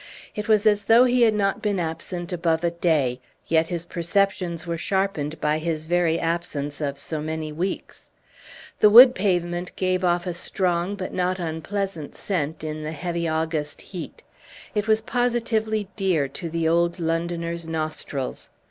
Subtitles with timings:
[0.33, 4.65] It was as though he had not been absent above a day, yet his perceptions
[4.65, 8.09] were sharpened by his very absence of so many weeks.
[8.79, 13.79] The wood pavement gave off a strong but not unpleasant scent in the heavy August
[13.79, 14.23] heat;
[14.73, 18.49] it was positively dear to the old Londoner's nostrils.